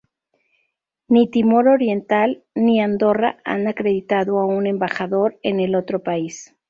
[1.09, 6.55] Ni Timor Oriental ni Andorra han acreditado a un embajador en el otro país.